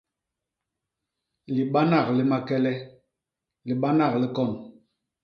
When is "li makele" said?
2.17-2.73